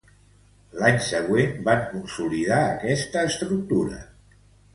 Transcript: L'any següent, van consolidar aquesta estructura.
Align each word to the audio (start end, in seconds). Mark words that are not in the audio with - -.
L'any 0.77 0.95
següent, 1.07 1.53
van 1.67 1.83
consolidar 1.91 2.57
aquesta 2.71 3.25
estructura. 3.31 4.01